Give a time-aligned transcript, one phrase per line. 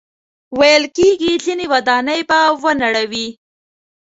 [0.59, 3.27] ویل کېږي ځینې ودانۍ به ونړوي.